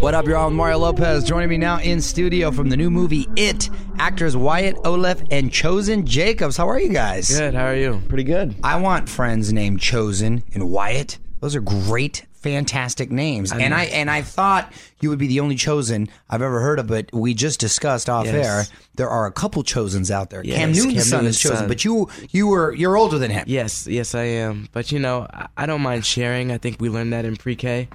What 0.00 0.14
up, 0.14 0.26
y'all? 0.26 0.46
I'm 0.46 0.54
Mario 0.54 0.78
Lopez. 0.78 1.24
Joining 1.24 1.50
me 1.50 1.58
now 1.58 1.78
in 1.80 2.00
studio 2.00 2.50
from 2.50 2.70
the 2.70 2.76
new 2.78 2.90
movie 2.90 3.28
It, 3.36 3.68
actors 3.98 4.34
Wyatt 4.34 4.76
Oleff 4.76 5.28
and 5.30 5.52
Chosen 5.52 6.06
Jacobs. 6.06 6.56
How 6.56 6.70
are 6.70 6.80
you 6.80 6.88
guys? 6.88 7.36
Good. 7.36 7.52
How 7.52 7.66
are 7.66 7.76
you? 7.76 8.00
Pretty 8.08 8.24
good. 8.24 8.54
I 8.64 8.80
want 8.80 9.10
friends 9.10 9.52
named 9.52 9.80
Chosen 9.82 10.42
and 10.54 10.70
Wyatt. 10.70 11.18
Those 11.40 11.54
are 11.54 11.60
great, 11.60 12.24
fantastic 12.52 13.10
names. 13.10 13.52
and 13.52 13.74
I 13.74 13.84
and 13.84 14.10
I 14.10 14.22
thought 14.22 14.72
you 15.00 15.10
would 15.10 15.18
be 15.18 15.26
the 15.26 15.40
only 15.40 15.54
Chosen 15.56 16.08
I've 16.30 16.42
ever 16.42 16.60
heard 16.60 16.78
of, 16.78 16.86
but 16.86 17.10
we 17.12 17.34
just 17.34 17.60
discussed 17.60 18.08
off 18.08 18.26
Yes. 18.26 18.34
air. 18.46 18.64
There 18.96 19.08
are 19.08 19.26
a 19.26 19.32
couple 19.32 19.62
Chosens 19.62 20.10
out 20.10 20.30
there. 20.30 20.42
Cam 20.42 20.70
Yes, 20.70 20.76
Newton's 20.76 20.94
Cam 20.94 21.04
son 21.04 21.26
is 21.26 21.38
chosen, 21.38 21.58
son. 21.58 21.68
but 21.68 21.84
you 21.84 22.08
you 22.30 22.48
were 22.48 22.72
you're 22.74 22.96
older 22.96 23.18
than 23.18 23.30
him. 23.30 23.44
Yes, 23.46 23.86
yes, 23.86 24.14
I 24.14 24.24
am. 24.24 24.68
But 24.72 24.90
you 24.92 24.98
know, 24.98 25.26
I, 25.32 25.48
I 25.56 25.66
don't 25.66 25.82
mind 25.82 26.04
sharing. 26.06 26.50
I 26.52 26.58
think 26.58 26.80
we 26.80 26.88
learned 26.88 27.12
that 27.12 27.24
in 27.24 27.36
pre-K. 27.36 27.88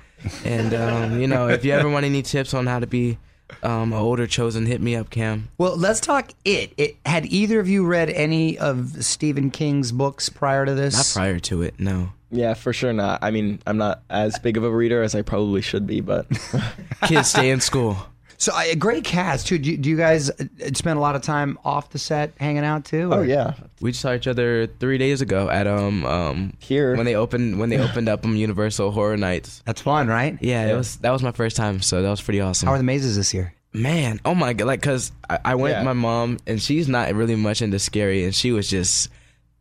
And 0.45 0.73
um, 0.73 1.19
you 1.19 1.27
know, 1.27 1.49
if 1.49 1.65
you 1.65 1.73
ever 1.73 1.89
want 1.89 2.05
any 2.05 2.21
tips 2.21 2.53
on 2.53 2.65
how 2.67 2.79
to 2.79 2.87
be 2.87 3.17
um, 3.61 3.91
an 3.91 3.99
older 3.99 4.25
chosen, 4.25 4.65
hit 4.65 4.79
me 4.81 4.95
up, 4.95 5.09
Cam. 5.09 5.49
Well, 5.57 5.75
let's 5.75 5.99
talk 5.99 6.31
it. 6.45 6.73
It 6.77 6.95
had 7.05 7.25
either 7.25 7.59
of 7.59 7.67
you 7.67 7.85
read 7.85 8.09
any 8.09 8.57
of 8.57 9.03
Stephen 9.03 9.51
King's 9.51 9.91
books 9.91 10.29
prior 10.29 10.65
to 10.65 10.73
this? 10.73 10.95
Not 10.95 11.19
prior 11.21 11.39
to 11.39 11.61
it, 11.61 11.75
no. 11.79 12.13
Yeah, 12.33 12.53
for 12.55 12.73
sure 12.73 12.91
not. 12.93 13.19
I 13.23 13.31
mean, 13.31 13.59
I'm 13.67 13.77
not 13.77 14.01
as 14.09 14.37
big 14.39 14.57
of 14.57 14.63
a 14.63 14.69
reader 14.69 15.03
as 15.03 15.15
I 15.15 15.21
probably 15.21 15.61
should 15.61 15.85
be, 15.87 16.01
but 16.01 16.27
Kids 17.03 17.29
stay 17.29 17.49
in 17.51 17.61
school. 17.61 17.95
So 18.37 18.51
a 18.57 18.75
great 18.75 19.05
cast 19.05 19.47
too. 19.47 19.57
Do 19.57 19.71
you, 19.71 19.77
do 19.77 19.89
you 19.89 19.95
guys 19.95 20.29
uh, 20.29 20.43
spend 20.73 20.97
a 20.97 21.01
lot 21.01 21.15
of 21.15 21.21
time 21.21 21.57
off 21.63 21.91
the 21.91 21.99
set 21.99 22.33
hanging 22.39 22.65
out 22.65 22.83
too? 22.83 23.09
oh 23.13 23.21
yeah, 23.21 23.53
We 23.79 23.91
just 23.91 24.01
saw 24.01 24.13
each 24.13 24.27
other 24.27 24.67
three 24.67 24.97
days 24.97 25.21
ago 25.21 25.49
at 25.49 25.65
um 25.67 26.03
um 26.05 26.53
Here. 26.59 26.97
when 26.97 27.05
they 27.05 27.15
opened 27.15 27.57
when 27.59 27.69
they 27.69 27.77
opened 27.77 28.09
up 28.09 28.25
um 28.25 28.35
Universal 28.35 28.91
Horror 28.91 29.15
Nights. 29.15 29.61
That's 29.65 29.79
fun, 29.81 30.07
right? 30.07 30.37
Yeah, 30.41 30.65
it 30.67 30.75
was 30.75 30.97
that 30.97 31.11
was 31.11 31.23
my 31.23 31.31
first 31.31 31.55
time, 31.55 31.81
so 31.81 32.01
that 32.01 32.09
was 32.09 32.19
pretty 32.21 32.41
awesome. 32.41 32.67
How 32.67 32.73
are 32.73 32.77
the 32.77 32.83
mazes 32.83 33.15
this 33.15 33.33
year? 33.33 33.53
Man, 33.71 34.19
oh 34.25 34.35
my 34.35 34.51
god! 34.53 34.65
Like, 34.67 34.81
cause 34.81 35.11
I, 35.29 35.39
I 35.45 35.55
went 35.55 35.73
Yeah. 35.73 35.79
with 35.79 35.85
my 35.85 35.93
mom, 35.93 36.37
and 36.45 36.61
she's 36.61 36.89
not 36.89 37.13
really 37.13 37.35
much 37.35 37.61
into 37.61 37.79
scary, 37.79 38.25
and 38.25 38.35
she 38.35 38.51
was 38.51 38.69
just 38.69 39.09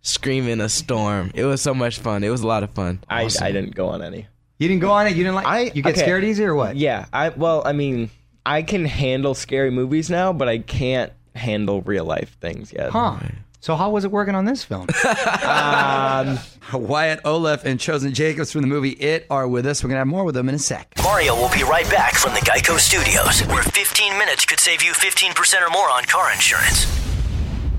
screaming 0.03 0.61
a 0.61 0.69
storm. 0.69 1.31
It 1.35 1.45
was 1.45 1.63
so 1.63 1.75
much 1.75 1.99
fun. 1.99 2.23
It 2.23 2.29
was 2.29 2.43
a 2.43 2.47
lot 2.47 2.63
of 2.63 2.71
fun. 2.71 3.03
I, 3.09 3.29
I 3.41 3.53
didn't 3.53 3.75
go 3.75 3.89
on 3.89 4.03
any. 4.03 4.27
You 4.59 4.69
didn't 4.69 4.83
go 4.83 4.93
on 4.93 5.07
it. 5.07 5.11
You 5.17 5.25
didn't 5.25 5.35
like. 5.35 5.47
I 5.47 5.61
you 5.75 5.83
get 5.83 5.95
okay. 5.95 6.01
scared 6.01 6.25
easy 6.25 6.45
or 6.45 6.55
what? 6.55 6.77
Yeah, 6.77 7.07
I 7.13 7.31
well, 7.31 7.63
I 7.65 7.73
mean, 7.73 8.11
I 8.45 8.63
can 8.63 8.85
handle 8.85 9.35
scary 9.35 9.71
movies 9.71 10.11
now, 10.11 10.33
but 10.33 10.49
I 10.49 10.59
can't 10.59 11.13
handle 11.35 11.81
real 11.83 12.05
life 12.05 12.37
things 12.41 12.73
yet. 12.73 12.91
Huh. 12.91 13.19
So 13.61 13.77
how 13.77 13.91
was 13.91 14.05
it 14.05 14.11
working 14.11 14.35
on 14.35 14.45
this 14.45 14.65
film? 14.65 14.89
Um, 15.43 16.39
Wyatt 16.73 17.23
Oleff 17.25 17.65
and 17.65 17.79
Chosen 17.81 18.15
Jacobs 18.15 18.53
from 18.53 18.61
the 18.61 18.67
movie 18.67 18.91
It 18.91 19.27
are 19.31 19.49
with 19.49 19.67
us. 19.67 19.83
We're 19.83 19.89
gonna 19.89 19.99
have 19.99 20.07
more 20.07 20.25
with 20.25 20.35
them 20.35 20.49
in 20.49 20.55
a 20.55 20.59
sec. 20.59 20.93
Mario 21.03 21.35
will 21.35 21.51
be 21.51 21.63
right 21.63 21.89
back 21.91 22.15
from 22.15 22.33
the 22.35 22.41
Geico 22.41 22.79
Studios, 22.79 23.41
where 23.49 23.63
15 23.63 24.19
minutes 24.19 24.45
could 24.45 24.61
save 24.61 24.83
you 24.83 24.93
15% 24.93 25.67
or 25.67 25.71
more 25.71 25.91
on 25.91 26.05
car 26.05 26.33
insurance. 26.33 27.02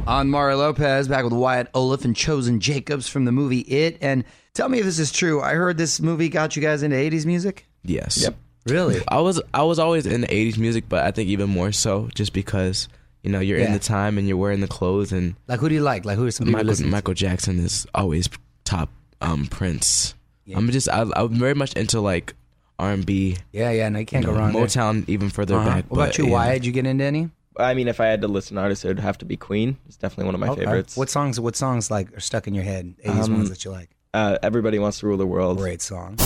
On 0.06 0.30
Mario 0.30 0.58
Lopez, 0.58 1.08
back 1.08 1.24
with 1.24 1.32
Wyatt 1.32 1.72
Oleff 1.74 2.04
and 2.04 2.14
Chosen 2.16 2.60
Jacobs 2.60 3.08
from 3.08 3.24
the 3.24 3.32
movie 3.32 3.60
It. 3.62 3.98
And 4.02 4.26
tell 4.54 4.68
me 4.68 4.80
if 4.80 4.86
this 4.86 5.00
is 5.00 5.12
true. 5.14 5.42
I 5.42 5.54
heard 5.54 5.78
this 5.78 6.02
movie 6.02 6.28
got 6.28 6.56
you 6.58 6.62
guys 6.62 6.84
into 6.84 6.98
'80s 6.98 7.26
music. 7.26 7.66
Yes. 7.84 8.22
Yep. 8.22 8.36
Really? 8.68 9.02
I 9.08 9.20
was 9.22 9.42
I 9.54 9.64
was 9.64 9.80
always 9.80 10.06
into 10.06 10.28
'80s 10.28 10.58
music, 10.58 10.86
but 10.90 11.06
I 11.06 11.12
think 11.12 11.30
even 11.30 11.50
more 11.50 11.72
so 11.72 12.10
just 12.16 12.34
because 12.34 12.90
you 13.24 13.32
know 13.32 13.40
you're 13.40 13.60
Yeah. 13.60 13.68
in 13.68 13.74
the 13.74 13.80
time 13.80 14.18
and 14.18 14.28
you're 14.28 14.36
wearing 14.38 14.60
the 14.60 14.68
clothes, 14.68 15.14
and 15.14 15.36
Like 15.48 15.62
who 15.62 15.70
do 15.70 15.76
you 15.76 15.82
like? 15.82 16.04
Like 16.04 16.18
who 16.18 16.26
are 16.26 16.32
some 16.32 16.52
Michael? 16.52 16.86
Michael 16.88 17.14
Jackson 17.14 17.60
is 17.60 17.88
always 17.96 18.28
top 18.66 18.90
um 19.22 19.48
Prince. 19.48 20.16
I'm 20.54 20.70
just 20.72 20.90
I, 20.90 21.06
I'm 21.16 21.30
very 21.36 21.56
much 21.56 21.74
into 21.74 22.02
like 22.02 22.34
R&B, 22.78 23.38
Yeah, 23.54 23.72
yeah. 23.72 23.88
No, 23.88 24.00
you 24.00 24.06
can't 24.06 24.24
you 24.26 24.28
go 24.32 24.34
know, 24.36 24.40
wrong. 24.42 24.52
there. 24.54 24.66
Motown 24.66 25.08
even 25.08 25.30
further 25.30 25.56
Uh-huh. 25.56 25.66
back. 25.70 25.86
What 25.90 25.98
about 25.98 26.08
but, 26.10 26.18
you, 26.18 26.26
yeah. 26.26 26.32
Wyatt? 26.32 26.54
Did 26.62 26.66
you 26.66 26.72
get 26.74 26.86
into 26.86 27.04
any? 27.06 27.30
I 27.58 27.74
mean, 27.74 27.88
if 27.88 28.00
I 28.00 28.08
had 28.08 28.22
to 28.22 28.28
list 28.28 28.52
an 28.52 28.58
artist, 28.58 28.84
it 28.86 28.88
would 28.90 29.00
have 29.00 29.18
to 29.20 29.26
be 29.26 29.38
Queen. 29.38 29.78
It's 29.88 29.98
definitely 29.98 30.26
one 30.26 30.36
of 30.36 30.42
my 30.42 30.50
Okay. 30.50 30.62
favorites. 30.66 30.98
What 30.98 31.10
songs? 31.10 31.40
What 31.40 31.56
songs 31.56 31.92
like 31.92 32.16
are 32.16 32.20
stuck 32.20 32.48
in 32.48 32.54
your 32.54 32.64
head? 32.64 32.94
80s 33.04 33.26
Um, 33.26 33.34
ones 33.38 33.50
that 33.50 33.64
you 33.66 33.72
like. 33.72 33.90
Uh, 34.14 34.38
Everybody 34.44 34.78
wants 34.80 35.00
to 35.00 35.08
rule 35.08 35.18
the 35.18 35.26
world. 35.28 35.58
Great 35.58 35.82
song. 35.82 36.18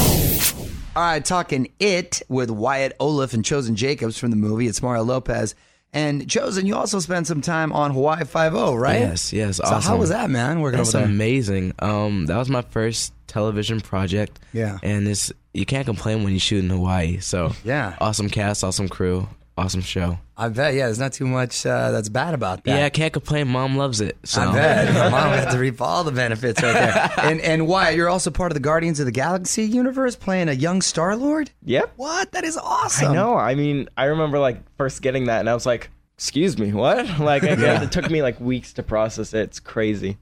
All 0.95 1.03
right, 1.03 1.23
talking 1.23 1.69
it 1.79 2.21
with 2.27 2.49
Wyatt 2.49 2.97
Oleff 2.99 3.33
and 3.33 3.45
Chosen 3.45 3.75
Jacobs 3.75 4.17
from 4.17 4.31
the 4.31 4.35
movie. 4.35 4.67
It's 4.67 4.81
Mario 4.81 5.03
Lopez. 5.03 5.53
And 5.93 6.29
Chosen, 6.29 6.65
you 6.65 6.75
also 6.75 6.99
spent 6.99 7.27
some 7.27 7.39
time 7.41 7.71
on 7.71 7.91
Hawaii 7.91 8.25
Five 8.25 8.55
O, 8.55 8.75
right? 8.75 8.99
Yes, 8.99 9.31
yes. 9.31 9.57
So 9.57 9.63
awesome. 9.63 9.81
how 9.81 9.97
was 9.97 10.09
that, 10.09 10.29
man? 10.29 10.59
Working 10.59 10.77
That's 10.79 10.93
over 10.95 11.05
there. 11.05 11.13
amazing. 11.13 11.73
Um, 11.79 12.25
that 12.25 12.35
was 12.37 12.49
my 12.49 12.61
first 12.61 13.13
television 13.27 13.79
project. 13.79 14.39
Yeah. 14.53 14.79
and 14.83 15.07
it's 15.07 15.31
you 15.53 15.65
can't 15.65 15.85
complain 15.85 16.23
when 16.23 16.33
you 16.33 16.39
shoot 16.39 16.63
in 16.63 16.69
Hawaii. 16.69 17.19
So 17.19 17.53
Yeah. 17.63 17.95
awesome 18.01 18.29
cast, 18.29 18.63
awesome 18.63 18.89
crew, 18.89 19.27
awesome 19.57 19.81
show. 19.81 20.19
I 20.37 20.49
bet. 20.49 20.75
Yeah, 20.75 20.85
there's 20.85 20.99
not 20.99 21.13
too 21.13 21.25
much 21.25 21.65
uh, 21.65 21.91
that's 21.91 22.09
bad 22.09 22.33
about 22.33 22.63
that. 22.63 22.77
Yeah, 22.77 22.85
I 22.85 22.89
can't 22.89 23.11
complain. 23.11 23.47
Mom 23.47 23.75
loves 23.75 24.01
it. 24.01 24.17
So 24.23 24.41
I 24.41 24.53
bet. 24.53 24.93
Mom 25.11 25.31
got 25.31 25.51
to 25.51 25.57
reap 25.57 25.81
all 25.81 26.03
the 26.03 26.11
benefits 26.11 26.61
right 26.61 26.73
there. 26.73 27.11
And 27.17 27.41
and 27.41 27.67
Wyatt, 27.67 27.95
you're 27.95 28.09
also 28.09 28.29
part 28.31 28.51
of 28.51 28.53
the 28.53 28.61
Guardians 28.61 28.99
of 28.99 29.05
the 29.05 29.11
Galaxy 29.11 29.63
universe, 29.63 30.15
playing 30.15 30.49
a 30.49 30.53
young 30.53 30.81
Star 30.81 31.15
Lord. 31.15 31.49
Yep. 31.65 31.93
What? 31.95 32.31
That 32.31 32.43
is 32.43 32.57
awesome. 32.57 33.11
I 33.11 33.13
know. 33.13 33.35
I 33.35 33.55
mean, 33.55 33.89
I 33.97 34.05
remember 34.05 34.39
like 34.39 34.59
first 34.77 35.01
getting 35.01 35.25
that, 35.25 35.39
and 35.39 35.49
I 35.49 35.53
was 35.53 35.65
like, 35.65 35.89
"Excuse 36.15 36.57
me, 36.57 36.71
what?" 36.73 37.07
Like, 37.19 37.43
I, 37.43 37.83
it 37.83 37.91
took 37.91 38.09
me 38.09 38.21
like 38.21 38.39
weeks 38.39 38.73
to 38.73 38.83
process 38.83 39.33
it. 39.33 39.39
It's 39.39 39.59
crazy. 39.59 40.17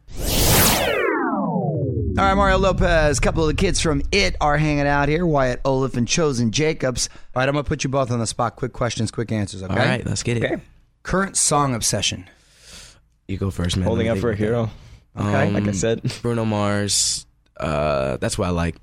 All 2.17 2.23
right, 2.23 2.33
Mario 2.35 2.57
Lopez. 2.57 3.17
A 3.17 3.21
couple 3.21 3.41
of 3.43 3.47
the 3.49 3.53
kids 3.55 3.81
from 3.81 4.01
It 4.11 4.37
are 4.39 4.57
hanging 4.57 4.87
out 4.87 5.09
here. 5.09 5.25
Wyatt 5.25 5.61
Oleff 5.63 5.97
and 5.97 6.07
Chosen 6.07 6.51
Jacobs. 6.51 7.09
All 7.35 7.41
right, 7.41 7.49
I'm 7.49 7.55
gonna 7.55 7.63
put 7.65 7.83
you 7.83 7.89
both 7.89 8.09
on 8.09 8.19
the 8.19 8.27
spot. 8.27 8.55
Quick 8.55 8.71
questions, 8.71 9.11
quick 9.11 9.31
answers. 9.33 9.63
Okay. 9.63 9.73
All 9.73 9.77
right, 9.79 10.05
let's 10.05 10.23
get 10.23 10.37
it. 10.37 10.43
Okay. 10.43 10.61
Current 11.03 11.35
song 11.35 11.75
obsession. 11.75 12.25
You 13.27 13.37
go 13.37 13.51
first, 13.51 13.75
man. 13.75 13.85
Holding 13.87 14.07
Let 14.07 14.17
out 14.17 14.21
for 14.21 14.31
a 14.31 14.35
hero. 14.35 14.69
Okay. 15.19 15.51
Like 15.51 15.67
I 15.67 15.71
said. 15.71 16.01
Bruno 16.21 16.45
Mars. 16.45 17.25
Uh, 17.57 18.15
that's 18.17 18.37
what 18.37 18.47
I 18.47 18.51
like. 18.51 18.75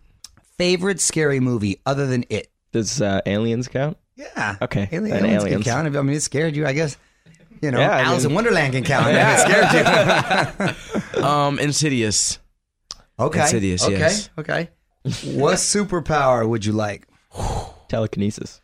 Favorite 0.58 1.00
scary 1.00 1.40
movie 1.40 1.80
other 1.86 2.06
than 2.06 2.24
It. 2.28 2.48
does 2.72 3.00
uh, 3.00 3.20
aliens 3.24 3.66
count? 3.68 3.96
Yeah. 4.14 4.56
Okay, 4.60 4.88
Alien, 4.92 5.16
aliens, 5.16 5.42
aliens. 5.44 5.64
can 5.64 5.72
count. 5.84 5.96
I 5.96 6.02
mean, 6.02 6.14
it 6.16 6.20
scared 6.20 6.54
you. 6.54 6.66
I 6.66 6.74
guess. 6.74 6.96
You 7.62 7.70
know, 7.70 7.78
Yeah, 7.78 7.96
I 7.96 8.00
Alice 8.02 8.22
mean- 8.24 8.32
in 8.32 8.34
Wonderland 8.34 8.72
can 8.74 8.84
count. 8.84 9.06
Yeah. 9.06 9.34
It 10.58 10.58
scared 10.58 10.76
you. 11.16 11.22
Um, 11.24 11.58
Insidious. 11.60 12.38
Okay. 13.18 13.42
Insidious, 13.42 13.84
Okay. 13.84 13.98
yes. 13.98 14.30
Okay. 14.38 14.70
what 15.36 15.54
superpower 15.56 16.48
would 16.48 16.64
you 16.64 16.72
like? 16.72 17.06
Telekinesis. 17.88 18.60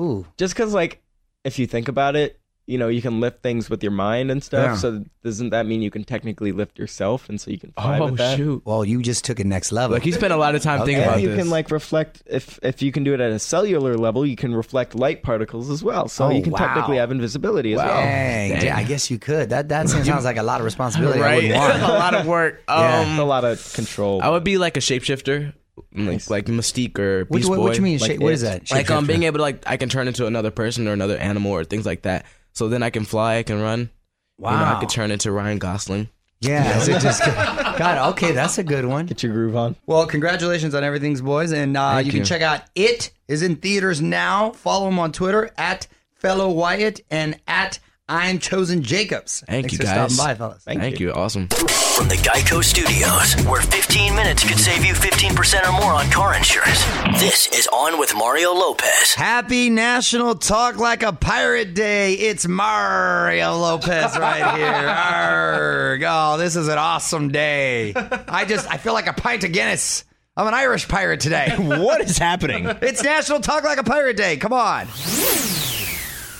Ooh. 0.00 0.26
Just 0.36 0.54
because, 0.54 0.72
like, 0.72 1.02
if 1.44 1.58
you 1.58 1.66
think 1.66 1.88
about 1.88 2.16
it, 2.16 2.39
you 2.70 2.78
know, 2.78 2.86
you 2.88 3.02
can 3.02 3.18
lift 3.20 3.42
things 3.42 3.68
with 3.68 3.82
your 3.82 3.90
mind 3.92 4.30
and 4.30 4.42
stuff. 4.44 4.64
Yeah. 4.64 4.76
So 4.76 5.04
doesn't 5.24 5.50
that 5.50 5.66
mean 5.66 5.82
you 5.82 5.90
can 5.90 6.04
technically 6.04 6.52
lift 6.52 6.78
yourself, 6.78 7.28
and 7.28 7.40
so 7.40 7.50
you 7.50 7.58
can 7.58 7.72
fly 7.72 7.98
Oh 7.98 8.04
with 8.06 8.16
that? 8.18 8.36
shoot! 8.36 8.62
Well, 8.64 8.84
you 8.84 9.02
just 9.02 9.24
took 9.24 9.40
it 9.40 9.46
next 9.46 9.72
level. 9.72 9.94
Like 9.94 10.04
he 10.04 10.12
spent 10.12 10.32
a 10.32 10.36
lot 10.36 10.54
of 10.54 10.62
time 10.62 10.78
thinking 10.86 11.02
about 11.02 11.14
And 11.14 11.22
you 11.22 11.28
this. 11.30 11.38
can 11.38 11.50
like 11.50 11.70
reflect 11.70 12.22
if 12.26 12.58
if 12.62 12.80
you 12.80 12.92
can 12.92 13.02
do 13.04 13.12
it 13.12 13.20
at 13.20 13.32
a 13.32 13.38
cellular 13.38 13.96
level, 13.96 14.24
you 14.24 14.36
can 14.36 14.54
reflect 14.54 14.94
light 14.94 15.22
particles 15.22 15.68
as 15.68 15.82
well. 15.82 16.06
So 16.08 16.26
Oh, 16.26 16.30
you 16.30 16.42
can 16.42 16.52
wow. 16.52 16.58
technically 16.60 16.96
have 16.98 17.10
invisibility 17.10 17.72
as 17.72 17.78
well. 17.78 17.88
Dang. 17.88 18.50
Dang. 18.52 18.64
Yeah, 18.64 18.76
I 18.76 18.84
guess 18.84 19.10
you 19.10 19.18
could. 19.18 19.50
That 19.50 19.68
that 19.70 19.88
sounds 19.88 20.24
like 20.24 20.36
a 20.38 20.42
lot 20.42 20.60
of 20.60 20.64
responsibility. 20.64 21.18
Right? 21.20 21.42
wouldn't 21.42 21.56
want. 21.56 21.82
a 21.82 21.86
lot 21.88 22.14
of 22.14 22.26
work. 22.26 22.62
Yeah. 22.68 23.02
A 23.04 23.20
Um, 23.20 23.28
lot 23.28 23.44
of 23.44 23.72
control. 23.74 24.22
I 24.22 24.28
would 24.30 24.44
be 24.44 24.56
like 24.58 24.76
a 24.76 24.80
shapeshifter, 24.80 25.52
like, 25.76 26.06
Nice. 26.06 26.30
like 26.30 26.46
Mystique 26.46 26.98
or 26.98 27.24
Beast 27.24 27.48
what, 27.48 27.56
Boy. 27.56 27.62
what 27.64 27.76
you 27.76 27.82
mean? 27.82 27.98
like 27.98 28.10
shape, 28.12 28.20
what 28.20 28.32
is 28.32 28.42
that? 28.42 28.70
like 28.70 28.90
um, 28.90 29.06
being 29.06 29.24
able 29.24 29.38
to 29.38 29.42
like 29.42 29.64
I 29.66 29.76
can 29.76 29.88
turn 29.88 30.06
into 30.08 30.26
another 30.26 30.50
person 30.52 30.86
or 30.86 30.92
another 30.92 31.16
animal 31.18 31.52
or 31.52 31.64
things 31.64 31.84
like 31.84 32.02
that. 32.02 32.26
So 32.52 32.68
then 32.68 32.82
I 32.82 32.90
can 32.90 33.04
fly, 33.04 33.36
I 33.36 33.42
can 33.42 33.60
run. 33.60 33.90
Wow. 34.38 34.52
You 34.52 34.58
know, 34.58 34.76
I 34.76 34.80
could 34.80 34.88
turn 34.88 35.10
into 35.10 35.30
Ryan 35.30 35.58
Gosling. 35.58 36.08
Yeah. 36.40 36.78
so 36.78 36.98
just, 36.98 37.24
God, 37.24 38.12
okay, 38.12 38.32
that's 38.32 38.58
a 38.58 38.64
good 38.64 38.86
one. 38.86 39.06
Get 39.06 39.22
your 39.22 39.32
groove 39.32 39.56
on. 39.56 39.76
Well, 39.86 40.06
congratulations 40.06 40.74
on 40.74 40.82
everything's 40.82 41.20
boys, 41.20 41.52
and 41.52 41.76
uh, 41.76 41.92
Thank 41.94 42.06
you 42.06 42.12
can 42.12 42.24
check 42.24 42.40
out 42.40 42.62
it 42.74 43.10
is 43.28 43.42
in 43.42 43.56
theaters 43.56 44.00
now. 44.00 44.52
Follow 44.52 44.88
him 44.88 44.98
on 44.98 45.12
Twitter 45.12 45.50
at 45.58 45.86
fellow 46.14 46.50
Wyatt 46.50 47.00
and 47.10 47.38
at 47.46 47.78
I'm 48.10 48.40
chosen 48.40 48.82
Jacobs. 48.82 49.44
Thank 49.46 49.66
Thanks 49.66 49.72
you, 49.74 49.78
for 49.78 49.84
guys. 49.84 50.12
stopping 50.12 50.32
by, 50.32 50.36
fellas. 50.36 50.64
Thank, 50.64 50.98
you. 50.98 51.12
Awesome. 51.12 51.46
From 51.46 52.08
the 52.08 52.16
Geico 52.16 52.62
Studios, 52.64 53.40
where 53.46 53.62
15 53.62 54.16
minutes 54.16 54.42
could 54.42 54.58
save 54.58 54.84
you 54.84 54.94
15% 54.94 55.68
or 55.68 55.72
more 55.80 55.92
on 55.92 56.10
car 56.10 56.34
insurance. 56.34 56.84
This 57.20 57.46
is 57.56 57.68
On 57.72 58.00
with 58.00 58.12
Mario 58.16 58.52
Lopez. 58.52 59.14
Happy 59.14 59.70
National 59.70 60.34
Talk 60.34 60.76
Like 60.78 61.04
a 61.04 61.12
Pirate 61.12 61.74
Day. 61.74 62.14
It's 62.14 62.48
Mario 62.48 63.56
Lopez 63.56 64.18
right 64.18 64.56
here. 64.58 64.66
Arrgh. 66.02 66.04
Oh, 66.04 66.36
this 66.36 66.56
is 66.56 66.66
an 66.66 66.78
awesome 66.78 67.28
day. 67.30 67.94
I 67.94 68.44
just, 68.44 68.68
I 68.68 68.76
feel 68.78 68.92
like 68.92 69.06
a 69.06 69.12
pint 69.12 69.44
of 69.44 69.52
Guinness. 69.52 70.04
I'm 70.36 70.48
an 70.48 70.54
Irish 70.54 70.88
pirate 70.88 71.20
today. 71.20 71.54
What 71.58 72.00
is 72.00 72.18
happening? 72.18 72.66
It's 72.82 73.04
National 73.04 73.38
Talk 73.38 73.62
Like 73.62 73.78
a 73.78 73.84
Pirate 73.84 74.16
Day. 74.16 74.36
Come 74.36 74.52
on. 74.52 74.88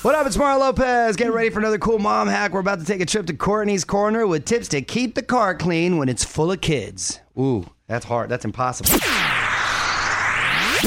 What 0.02 0.14
up? 0.14 0.26
It's 0.26 0.36
Mario 0.38 0.60
Lopez. 0.60 1.14
Get 1.16 1.30
ready 1.30 1.50
for 1.50 1.58
another 1.58 1.76
cool 1.76 1.98
mom 1.98 2.26
hack. 2.26 2.52
We're 2.52 2.60
about 2.60 2.78
to 2.80 2.86
take 2.86 3.02
a 3.02 3.06
trip 3.06 3.26
to 3.26 3.34
Courtney's 3.34 3.84
Corner 3.84 4.26
with 4.26 4.46
tips 4.46 4.68
to 4.68 4.80
keep 4.80 5.14
the 5.14 5.22
car 5.22 5.54
clean 5.54 5.98
when 5.98 6.08
it's 6.08 6.24
full 6.24 6.50
of 6.50 6.62
kids. 6.62 7.20
Ooh, 7.38 7.66
that's 7.86 8.06
hard. 8.06 8.30
That's 8.30 8.46
impossible. 8.46 8.90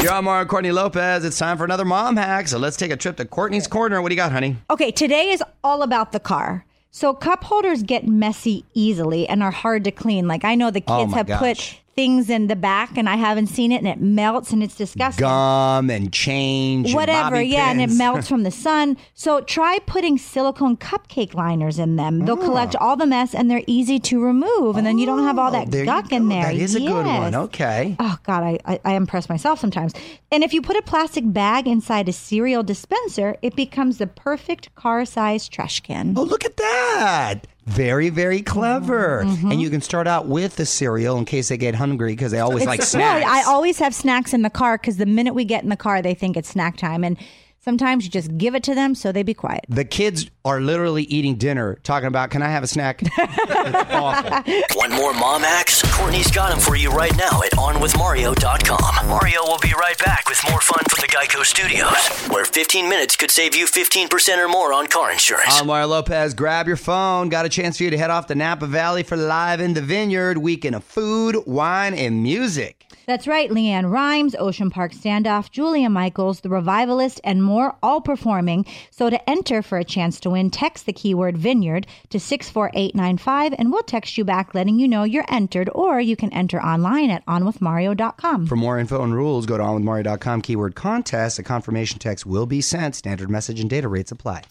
You're 0.02 0.12
on 0.14 0.24
Mario 0.24 0.46
Courtney 0.48 0.72
Lopez. 0.72 1.24
It's 1.26 1.38
time 1.38 1.60
for 1.60 1.64
another 1.64 1.86
mom 1.86 2.16
hack. 2.18 2.48
So 2.48 2.58
let's 2.58 2.76
take 2.76 2.90
a 2.92 2.98
trip 2.98 3.18
to 3.18 3.26
Courtney's 3.26 3.68
Corner. 3.68 4.02
What 4.02 4.10
do 4.10 4.16
you 4.16 4.18
got, 4.18 4.32
honey? 4.32 4.58
Okay, 4.72 4.90
today 4.90 5.30
is 5.30 5.44
all 5.64 5.84
about 5.84 6.12
the 6.12 6.20
car. 6.20 6.66
So 6.90 7.14
cup 7.14 7.44
holders 7.44 7.84
get 7.84 8.08
messy 8.08 8.66
easily 8.74 9.28
and 9.28 9.44
are 9.44 9.52
hard 9.52 9.84
to 9.84 9.92
clean. 9.92 10.28
Like 10.28 10.44
I 10.44 10.56
know 10.56 10.72
the 10.72 10.84
Oh 10.88 11.00
kids 11.02 11.12
my 11.12 11.18
have 11.18 11.28
gosh. 11.28 11.40
put 11.40 11.80
things 11.96 12.30
in 12.30 12.48
the 12.48 12.56
back 12.56 12.98
and 12.98 13.08
I 13.08 13.16
haven't 13.16 13.48
seen 13.48 13.72
it 13.72 13.78
and 13.78 13.88
it 13.88 14.02
melts 14.02 14.52
and 14.52 14.64
it's 14.64 14.76
disgusting. 14.76 15.24
Gum 15.24 15.90
and 15.90 16.12
change. 16.12 16.88
and 16.88 16.96
Whatever, 16.96 17.36
bobby 17.36 17.48
yeah, 17.48 17.70
and 17.70 17.82
it 17.82 17.92
melts 17.92 18.28
from 18.28 18.44
the 18.44 18.52
sun. 18.66 18.98
So 19.14 19.42
try 19.42 19.80
putting 19.86 20.18
silicone 20.18 20.78
cupcake 20.78 21.34
liners 21.34 21.80
in 21.80 21.96
them. 21.96 22.26
They'll 22.26 22.40
oh. 22.40 22.46
collect 22.46 22.76
all 22.76 22.96
the 22.96 23.06
mess 23.06 23.36
and 23.36 23.50
they're 23.50 23.64
easy 23.68 24.00
to 24.00 24.24
remove, 24.24 24.76
and 24.76 24.86
then 24.86 24.98
you 24.98 25.06
don't 25.06 25.24
have 25.24 25.38
all 25.38 25.44
Oh, 25.44 25.52
that 25.52 25.78
you 25.78 25.86
gunk 25.86 26.12
in 26.12 26.30
there. 26.30 26.46
That 26.46 26.56
is 26.56 26.76
a 26.76 26.80
good 26.80 27.06
one. 27.06 27.36
Okay. 27.36 27.96
Oh 28.00 28.18
God, 28.24 28.44
I, 28.44 28.60
I, 28.66 28.80
I 28.86 28.94
impress 28.96 29.30
myself 29.30 29.60
sometimes. 29.60 29.94
And 30.32 30.44
if 30.44 30.54
you 30.54 30.62
put 30.62 30.78
a 30.78 30.82
plastic 30.82 31.24
bag 31.32 31.68
inside 31.68 32.10
a 32.10 32.14
cereal 32.14 32.64
dispenser, 32.64 33.36
it 33.42 33.56
becomes 33.56 33.98
the 33.98 34.08
perfect 34.08 34.74
car-sized 34.76 35.52
trash 35.52 35.82
can. 35.82 36.14
Oh, 36.18 36.24
look 36.24 36.46
at 36.46 36.58
that. 36.58 37.46
Very, 37.66 38.10
very 38.10 38.42
clever. 38.42 39.24
Mm-hmm. 39.24 39.52
And 39.52 39.62
you 39.62 39.70
can 39.70 39.82
start 39.82 40.08
out 40.08 40.28
with 40.28 40.58
the 40.58 40.66
cereal 40.66 41.18
in 41.18 41.26
case 41.26 41.48
they 41.48 41.58
get 41.58 41.76
hungry 41.76 42.14
because 42.14 42.32
they 42.32 42.40
always 42.40 42.66
like 42.66 42.82
snacks. 42.82 43.24
Well, 43.24 43.34
I 43.34 43.44
always 43.44 43.80
have 43.80 43.96
snacks 43.96 44.34
in 44.34 44.42
the 44.42 44.50
car 44.50 44.78
because 44.78 44.98
the 44.98 45.06
minute 45.06 45.34
we 45.34 45.46
get 45.46 45.64
in 45.64 45.70
the 45.70 45.78
car, 45.78 46.02
they 46.02 46.14
think 46.14 46.36
it's 46.36 46.50
snack 46.50 46.76
time, 46.76 47.04
and 47.04 47.18
sometimes 47.64 48.04
you 48.04 48.12
just 48.12 48.38
give 48.38 48.56
it 48.56 48.64
to 48.64 48.76
them 48.76 48.94
so 48.96 49.12
they 49.12 49.24
be 49.24 49.34
quiet. 49.34 49.66
the 49.70 49.86
kids 49.86 50.30
are 50.46 50.60
literally 50.60 51.04
eating 51.04 51.36
dinner, 51.36 51.78
talking 51.84 52.08
about, 52.08 52.30
"Can 52.30 52.42
I 52.42 52.50
have 52.50 52.64
a 52.64 52.68
snack?" 52.68 53.02
it's 53.04 53.92
awful. 53.92 54.78
Want 54.78 54.92
more 54.94 55.14
mom 55.14 55.42
hacks? 55.42 55.82
Courtney's 55.98 56.30
got 56.32 56.50
them 56.50 56.60
for 56.60 56.76
you 56.76 56.90
right 56.92 57.16
now 57.18 57.42
at 57.44 57.52
OnWithMario.com. 57.54 59.08
Mario 59.08 59.42
will 59.44 59.60
be 59.60 59.74
right 59.80 59.98
back 60.04 60.28
with 60.28 60.40
more 60.50 60.60
fun 60.62 60.84
from 60.90 61.02
the 61.02 61.08
Geico 61.08 61.44
Studios, 61.46 62.28
where 62.30 62.46
15 62.46 62.90
minutes 62.90 63.16
could 63.16 63.32
save 63.32 63.56
you 63.56 63.66
15% 63.66 64.38
or 64.38 64.48
more 64.50 64.74
on 64.74 64.88
car 64.88 65.12
insurance. 65.12 65.48
I'm 65.60 65.68
Mario 65.68 65.88
Lopez. 65.88 66.34
Grab 66.34 66.68
your 66.68 66.78
phone. 66.78 67.30
Got 67.30 67.46
a 67.46 67.50
chance 67.50 67.78
for 67.78 67.84
you 67.84 67.90
to 67.92 67.98
head 67.98 68.10
off 68.10 68.28
to 68.28 68.36
Napa 68.36 68.68
Valley 68.68 69.04
for 69.04 69.16
Live 69.18 69.60
in 69.62 69.74
the 69.74 69.82
Vineyard 69.82 70.38
weekend 70.38 70.76
of 70.76 70.84
food, 70.84 71.38
wine, 71.46 71.94
and 71.94 72.22
music. 72.22 72.86
That's 73.06 73.28
right. 73.28 73.50
LeAnn 73.50 73.92
Rimes, 73.92 74.36
Ocean 74.36 74.70
Park 74.70 74.94
Standoff, 74.94 75.52
Julia 75.52 75.90
Michaels, 75.90 76.42
The 76.42 76.50
Revivalist, 76.50 77.20
and 77.24 77.44
more 77.44 77.76
all 77.84 78.02
performing. 78.02 78.66
So 78.92 79.10
to 79.10 79.30
enter 79.30 79.62
for 79.62 79.78
a 79.78 79.84
chance 79.84 80.20
to 80.22 80.30
win, 80.30 80.50
text 80.50 80.86
the 80.86 80.94
keyword 80.94 81.38
vineyard 81.38 81.88
to 82.10 82.20
64895 82.20 83.54
and 83.58 83.72
we'll 83.72 83.84
text 83.84 84.18
you 84.18 84.24
back 84.24 84.54
letting 84.54 84.80
you 84.80 84.88
know 84.88 85.04
you're 85.04 85.26
entered, 85.28 85.70
or 85.74 86.00
you 86.00 86.16
can 86.16 86.32
enter 86.34 86.62
online 86.62 87.10
at 87.10 87.26
onwithmario.com. 87.26 88.48
For 88.48 88.56
more 88.56 88.80
info 88.80 89.04
and 89.04 89.14
rules, 89.14 89.46
go 89.46 89.58
to 89.58 89.64
onwithmario.com 89.64 90.42
keyword 90.42 90.76
contest. 90.76 91.40
A 91.40 91.44
confirmation 91.44 92.00
text 92.00 92.26
will 92.26 92.46
be 92.46 92.62
sent. 92.62 92.96
Standard 92.96 93.30
message 93.30 93.60
and 93.60 93.70
data 93.70 93.88
rates 93.88 94.12
apply. 94.12 94.44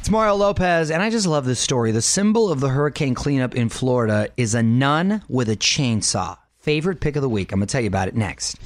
It's 0.00 0.10
Mario 0.10 0.36
Lopez, 0.36 0.90
and 0.90 1.02
I 1.02 1.10
just 1.10 1.26
love 1.26 1.44
this 1.44 1.60
story. 1.60 1.92
The 1.92 2.02
symbol 2.02 2.50
of 2.50 2.60
the 2.60 2.70
hurricane 2.70 3.14
cleanup 3.14 3.54
in 3.54 3.68
Florida 3.68 4.28
is 4.36 4.54
a 4.54 4.62
nun 4.62 5.22
with 5.28 5.48
a 5.48 5.56
chainsaw. 5.56 6.38
Favorite 6.68 7.00
pick 7.00 7.16
of 7.16 7.22
the 7.22 7.30
week. 7.30 7.50
I'm 7.50 7.60
going 7.60 7.66
to 7.66 7.72
tell 7.72 7.80
you 7.80 7.86
about 7.86 8.08
it 8.08 8.14
next. 8.14 8.58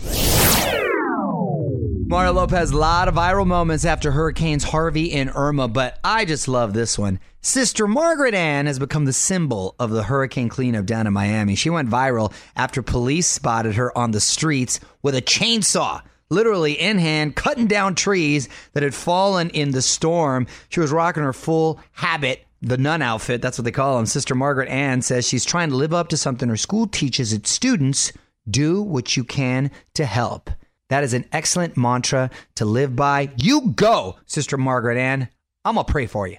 Mario 2.08 2.32
Lopez, 2.32 2.72
a 2.72 2.76
lot 2.76 3.06
of 3.06 3.14
viral 3.14 3.46
moments 3.46 3.84
after 3.84 4.10
Hurricanes 4.10 4.64
Harvey 4.64 5.12
and 5.12 5.30
Irma, 5.32 5.68
but 5.68 6.00
I 6.02 6.24
just 6.24 6.48
love 6.48 6.72
this 6.72 6.98
one. 6.98 7.20
Sister 7.42 7.86
Margaret 7.86 8.34
Ann 8.34 8.66
has 8.66 8.80
become 8.80 9.04
the 9.04 9.12
symbol 9.12 9.76
of 9.78 9.90
the 9.90 10.02
hurricane 10.02 10.48
cleanup 10.48 10.84
down 10.84 11.06
in 11.06 11.12
Miami. 11.12 11.54
She 11.54 11.70
went 11.70 11.90
viral 11.90 12.32
after 12.56 12.82
police 12.82 13.28
spotted 13.28 13.76
her 13.76 13.96
on 13.96 14.10
the 14.10 14.20
streets 14.20 14.80
with 15.02 15.14
a 15.14 15.22
chainsaw, 15.22 16.02
literally 16.28 16.72
in 16.72 16.98
hand, 16.98 17.36
cutting 17.36 17.68
down 17.68 17.94
trees 17.94 18.48
that 18.72 18.82
had 18.82 18.96
fallen 18.96 19.48
in 19.50 19.70
the 19.70 19.80
storm. 19.80 20.48
She 20.70 20.80
was 20.80 20.90
rocking 20.90 21.22
her 21.22 21.32
full 21.32 21.78
habit 21.92 22.44
the 22.62 22.78
nun 22.78 23.02
outfit, 23.02 23.42
that's 23.42 23.58
what 23.58 23.64
they 23.64 23.72
call 23.72 23.96
them. 23.96 24.06
Sister 24.06 24.34
Margaret 24.34 24.68
Ann 24.68 25.02
says 25.02 25.26
she's 25.26 25.44
trying 25.44 25.70
to 25.70 25.76
live 25.76 25.92
up 25.92 26.08
to 26.08 26.16
something 26.16 26.48
her 26.48 26.56
school 26.56 26.86
teaches 26.86 27.32
its 27.32 27.50
students 27.50 28.12
do 28.48 28.80
what 28.80 29.16
you 29.16 29.24
can 29.24 29.70
to 29.94 30.04
help. 30.04 30.50
That 30.88 31.04
is 31.04 31.14
an 31.14 31.24
excellent 31.32 31.76
mantra 31.76 32.30
to 32.56 32.64
live 32.64 32.94
by. 32.94 33.30
You 33.36 33.72
go, 33.72 34.16
Sister 34.26 34.56
Margaret 34.56 34.98
Ann. 34.98 35.28
I'm 35.64 35.74
going 35.76 35.86
to 35.86 35.92
pray 35.92 36.06
for 36.06 36.26
you. 36.26 36.36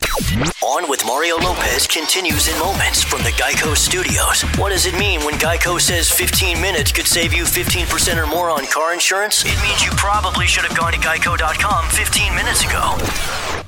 On 0.62 0.90
with 0.90 1.06
Mario 1.06 1.38
Lopez 1.38 1.88
continues 1.88 2.50
in 2.50 2.60
moments 2.60 3.04
from 3.04 3.24
the 3.24 3.30
Geico 3.30 3.74
Studios. 3.74 4.42
What 4.60 4.72
does 4.72 4.86
it 4.86 5.00
mean 5.00 5.22
when 5.22 5.36
Geico 5.36 5.80
says 5.80 6.12
15 6.12 6.60
minutes 6.62 6.92
could 6.92 7.08
save 7.08 7.34
you 7.34 7.44
15% 7.44 8.22
or 8.22 8.28
more 8.28 8.50
on 8.50 8.66
car 8.66 8.94
insurance? 8.94 9.46
It 9.46 9.58
means 9.64 9.82
you 9.82 9.92
probably 9.92 10.46
should 10.46 10.66
have 10.66 10.78
gone 10.78 10.92
to 10.92 11.00
geico.com 11.00 11.90
15 11.90 12.36
minutes 12.36 12.66
ago. 12.66 12.98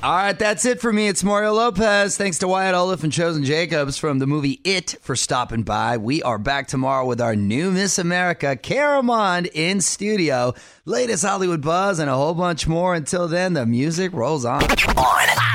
All 0.02 0.14
right, 0.14 0.38
that's 0.38 0.66
it 0.66 0.78
for 0.78 0.92
me. 0.92 1.08
It's 1.08 1.24
Mario 1.24 1.54
Lopez. 1.54 2.18
Thanks 2.18 2.38
to 2.40 2.48
Wyatt 2.48 2.74
Oleff 2.74 3.02
and 3.02 3.12
Chosen 3.12 3.42
Jacobs 3.44 3.96
from 3.96 4.18
the 4.18 4.26
movie 4.26 4.60
It 4.62 4.96
for 5.00 5.16
stopping 5.16 5.62
by. 5.62 5.96
We 5.96 6.22
are 6.22 6.38
back 6.38 6.68
tomorrow 6.68 7.06
with 7.06 7.20
our 7.20 7.34
new 7.34 7.70
Miss 7.70 7.98
America, 7.98 8.56
Cara 8.56 9.02
Mund, 9.02 9.48
in 9.54 9.80
studio. 9.80 10.52
Latest 10.84 11.24
Hollywood 11.24 11.62
buzz 11.62 11.98
and 11.98 12.10
a 12.10 12.14
whole 12.14 12.34
bunch 12.34 12.68
more. 12.68 12.94
Until 12.94 13.26
then, 13.26 13.54
the 13.54 13.64
music 13.64 14.12
rolls 14.12 14.44
on. 14.44 14.62
On 14.62 15.45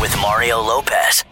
with 0.00 0.16
Mario 0.20 0.60
Lopez. 0.60 1.24